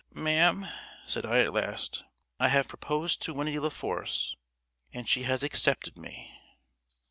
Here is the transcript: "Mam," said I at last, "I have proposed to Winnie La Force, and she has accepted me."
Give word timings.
"Mam," 0.15 0.67
said 1.05 1.27
I 1.27 1.41
at 1.41 1.53
last, 1.53 2.03
"I 2.39 2.47
have 2.47 2.67
proposed 2.67 3.21
to 3.21 3.35
Winnie 3.35 3.59
La 3.59 3.69
Force, 3.69 4.35
and 4.91 5.07
she 5.07 5.21
has 5.29 5.43
accepted 5.43 5.95
me." 5.95 6.33